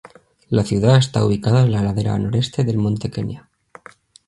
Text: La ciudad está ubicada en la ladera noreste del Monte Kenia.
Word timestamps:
La 0.49 0.63
ciudad 0.63 0.97
está 0.97 1.23
ubicada 1.23 1.61
en 1.61 1.73
la 1.73 1.83
ladera 1.83 2.17
noreste 2.17 2.63
del 2.63 2.79
Monte 2.79 3.11
Kenia. 3.11 3.47